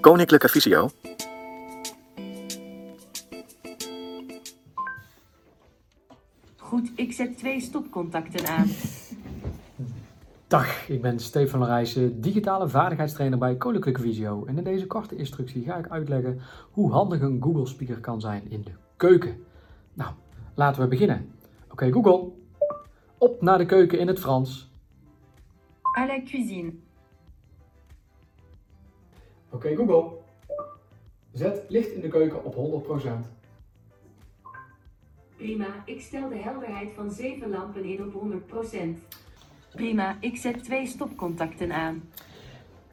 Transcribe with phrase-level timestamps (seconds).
[0.00, 0.90] Koninklijke Visio.
[6.56, 8.66] Goed, ik zet twee stopcontacten aan.
[10.46, 14.44] Dag, ik ben Stefan Rijssen, digitale vaardigheidstrainer bij Koninklijke Visio.
[14.44, 16.40] En in deze korte instructie ga ik uitleggen
[16.70, 19.44] hoe handig een Google Speaker kan zijn in de keuken.
[19.94, 20.10] Nou,
[20.54, 21.32] laten we beginnen.
[21.70, 22.28] Oké Google,
[23.18, 24.70] op naar de keuken in het Frans.
[25.98, 26.72] À la cuisine.
[29.50, 30.18] Oké Google,
[31.32, 33.08] zet licht in de keuken op 100%.
[35.36, 38.76] Prima, ik stel de helderheid van 7 lampen in op 100%.
[39.72, 42.02] Prima, ik zet twee stopcontacten aan.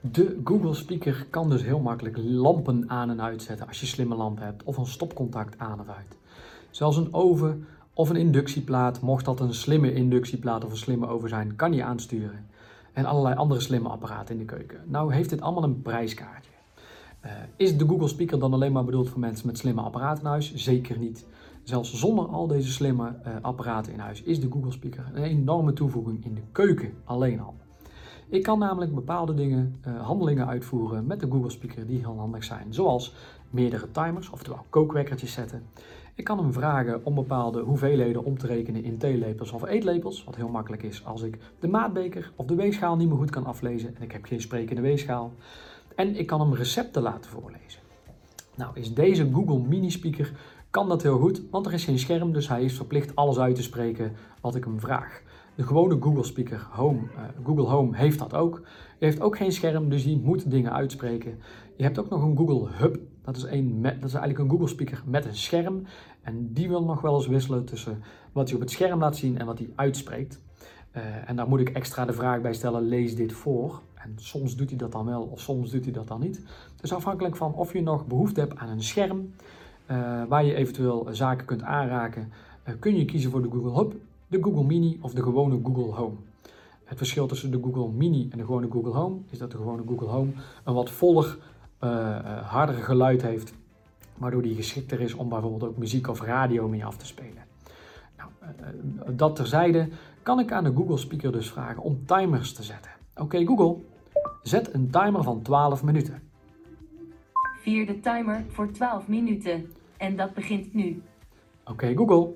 [0.00, 4.38] De Google Speaker kan dus heel makkelijk lampen aan en uitzetten als je slimme lamp
[4.38, 6.16] hebt of een stopcontact aan of uit.
[6.70, 11.28] Zelfs een oven of een inductieplaat, mocht dat een slimme inductieplaat of een slimme oven
[11.28, 12.46] zijn, kan je aansturen.
[12.92, 14.80] En allerlei andere slimme apparaten in de keuken.
[14.86, 16.50] Nou heeft dit allemaal een prijskaartje.
[17.20, 20.30] Eh, is de Google Speaker dan alleen maar bedoeld voor mensen met slimme apparaten in
[20.30, 20.54] huis?
[20.54, 21.26] Zeker niet.
[21.62, 25.72] Zelfs zonder al deze slimme eh, apparaten in huis is de Google Speaker een enorme
[25.72, 27.54] toevoeging in de keuken alleen al.
[28.28, 32.44] Ik kan namelijk bepaalde dingen, eh, handelingen uitvoeren met de Google Speaker die heel handig
[32.44, 32.74] zijn.
[32.74, 33.14] Zoals
[33.50, 35.62] meerdere timers, oftewel kookwekkertjes zetten.
[36.20, 40.24] Ik kan hem vragen om bepaalde hoeveelheden om te rekenen in theelepels of eetlepels.
[40.24, 43.46] Wat heel makkelijk is als ik de maatbeker of de weegschaal niet meer goed kan
[43.46, 45.32] aflezen en ik heb geen sprekende weegschaal.
[45.96, 47.80] En ik kan hem recepten laten voorlezen.
[48.56, 50.32] Nou is deze Google Mini Speaker
[50.70, 53.54] kan dat heel goed, want er is geen scherm, dus hij is verplicht alles uit
[53.54, 55.22] te spreken wat ik hem vraag.
[55.54, 58.62] De gewone Google Speaker Home, uh, Google Home heeft dat ook.
[58.98, 61.38] Heeft ook geen scherm, dus die moet dingen uitspreken.
[61.80, 62.98] Je hebt ook nog een Google Hub.
[63.22, 65.82] Dat is, een dat is eigenlijk een Google Speaker met een scherm.
[66.22, 69.38] En die wil nog wel eens wisselen tussen wat hij op het scherm laat zien
[69.38, 70.40] en wat hij uitspreekt.
[70.96, 73.80] Uh, en daar moet ik extra de vraag bij stellen, lees dit voor.
[73.94, 76.42] En soms doet hij dat dan wel of soms doet hij dat dan niet.
[76.80, 79.34] Dus afhankelijk van of je nog behoefte hebt aan een scherm,
[79.90, 82.32] uh, waar je eventueel zaken kunt aanraken,
[82.68, 83.94] uh, kun je kiezen voor de Google Hub,
[84.26, 86.16] de Google Mini of de gewone Google Home.
[86.84, 89.82] Het verschil tussen de Google Mini en de gewone Google Home is dat de gewone
[89.86, 90.30] Google Home
[90.64, 91.38] een wat voller,
[91.84, 92.18] uh,
[92.48, 93.54] harder geluid heeft,
[94.16, 97.44] waardoor die geschikter is om bijvoorbeeld ook muziek of radio mee af te spelen.
[98.16, 98.30] Nou,
[99.16, 99.88] dat terzijde
[100.22, 102.90] kan ik aan de Google Speaker dus vragen om timers te zetten.
[103.12, 103.82] Oké okay, Google,
[104.42, 106.22] zet een timer van 12 minuten.
[107.60, 109.72] Vierde timer voor 12 minuten.
[109.96, 111.02] En dat begint nu.
[111.60, 112.32] Oké okay, Google,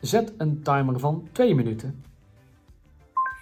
[0.00, 2.02] zet een timer van 2 minuten.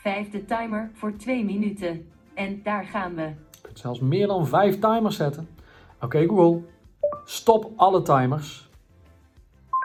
[0.01, 2.07] Vijfde timer voor 2 minuten.
[2.35, 3.33] En daar gaan we.
[3.73, 5.49] Zelfs meer dan 5 timers zetten.
[5.95, 6.63] Oké okay, Google,
[7.25, 8.71] stop alle timers.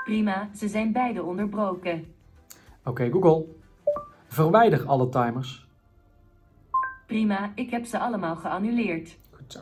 [0.05, 2.05] Prima, ze zijn beide onderbroken.
[2.79, 3.45] Oké okay, Google,
[4.27, 5.67] verwijder alle timers.
[7.07, 9.17] Prima, ik heb ze allemaal geannuleerd.
[9.31, 9.59] Goed zo.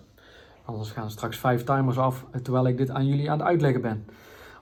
[0.65, 4.05] Anders gaan straks vijf timers af terwijl ik dit aan jullie aan het uitleggen ben.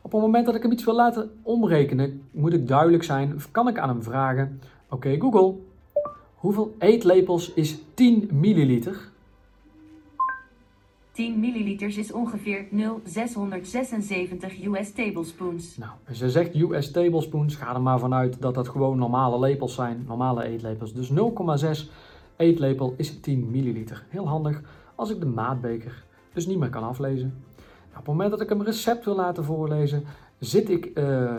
[0.02, 3.68] Op het moment dat ik hem iets wil laten omrekenen, moet ik duidelijk zijn, kan
[3.68, 5.56] ik aan hem vragen: Oké okay, Google,
[6.36, 9.12] hoeveel eetlepels is 10 milliliter?
[11.14, 15.78] 10 milliliters is ongeveer 0,676 US tablespoons.
[15.78, 20.04] Nou, je zegt US tablespoons, ga er maar vanuit dat dat gewoon normale lepels zijn,
[20.08, 20.94] normale eetlepels.
[20.94, 21.16] Dus 0,6
[22.36, 24.06] eetlepel is 10 milliliter.
[24.10, 24.62] Heel handig
[24.96, 26.04] als ik de maatbeker
[26.34, 27.44] dus niet meer kan aflezen.
[27.58, 30.04] Nou, op het moment dat ik een recept wil laten voorlezen,
[30.40, 31.30] zit ik uh, uh,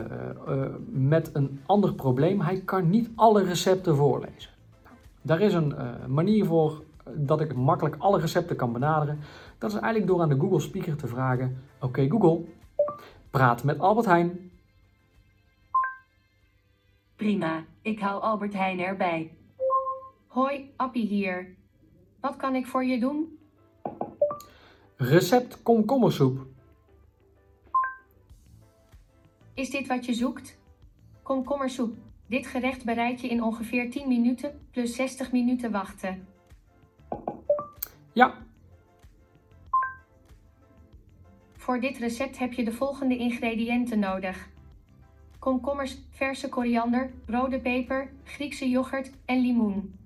[0.49, 2.41] uh, met een ander probleem.
[2.41, 4.51] Hij kan niet alle recepten voorlezen.
[4.85, 5.75] Nou, daar is een
[6.09, 9.19] manier voor dat ik makkelijk alle recepten kan benaderen.
[9.65, 12.45] Dat is eigenlijk door aan de Google Speaker te vragen: Oké okay, Google,
[13.31, 14.51] praat met Albert Heijn.
[17.17, 19.37] Prima, ik haal Albert Heijn erbij.
[20.27, 21.55] Hoi, Appie hier.
[22.21, 23.39] Wat kan ik voor je doen?
[24.97, 26.47] Recept komkommersoep.
[29.55, 30.59] Is dit wat je zoekt?
[31.23, 31.97] Komkommersoep.
[32.27, 36.29] Dit gerecht bereid je in ongeveer 10 minuten plus 60 minuten wachten.
[38.13, 38.44] Ja.
[41.65, 44.49] Voor dit recept heb je de volgende ingrediënten nodig.
[45.39, 49.99] Komkommers, verse koriander, rode peper, Griekse yoghurt en limoen.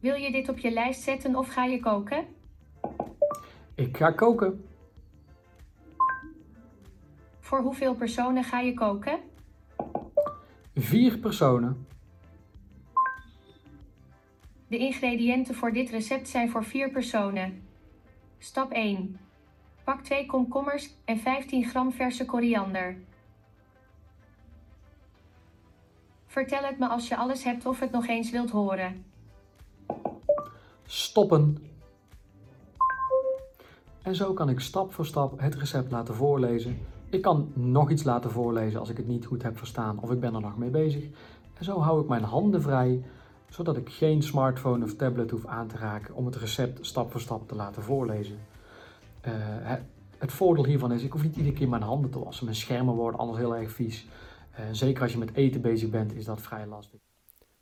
[0.00, 2.26] Wil je dit op je lijst zetten of ga je koken?
[3.74, 4.64] Ik ga koken.
[7.40, 9.18] Voor hoeveel personen ga je koken?
[10.74, 11.86] Vier personen.
[14.68, 17.62] De ingrediënten voor dit recept zijn voor vier personen.
[18.38, 19.21] Stap 1.
[19.84, 22.96] Pak 2 komkommers en 15 gram verse koriander.
[26.26, 29.04] Vertel het me als je alles hebt of het nog eens wilt horen.
[30.84, 31.58] Stoppen.
[34.02, 36.78] En zo kan ik stap voor stap het recept laten voorlezen.
[37.10, 40.20] Ik kan nog iets laten voorlezen als ik het niet goed heb verstaan of ik
[40.20, 41.04] ben er nog mee bezig.
[41.58, 43.04] En zo hou ik mijn handen vrij,
[43.48, 47.20] zodat ik geen smartphone of tablet hoef aan te raken om het recept stap voor
[47.20, 48.38] stap te laten voorlezen.
[49.26, 49.32] Uh,
[50.18, 52.44] het voordeel hiervan is, ik hoef niet iedere keer mijn handen te wassen.
[52.44, 54.06] Mijn schermen worden anders heel erg vies.
[54.52, 57.00] Uh, zeker als je met eten bezig bent, is dat vrij lastig.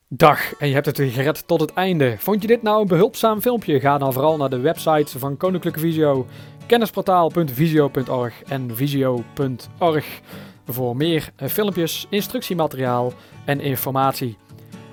[0.08, 2.16] Dag, en je hebt het weer gered tot het einde.
[2.18, 3.80] Vond je dit nou een behulpzaam filmpje?
[3.80, 6.26] Ga dan vooral naar de websites van Koninklijke Visio,
[6.66, 10.20] kennisportaal.visio.org en visio.org
[10.66, 13.12] voor meer eh, filmpjes, instructiemateriaal
[13.44, 14.36] en informatie.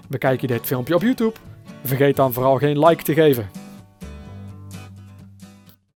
[0.10, 1.36] Bekijk je dit filmpje op YouTube?
[1.84, 3.57] Vergeet dan vooral geen like te geven.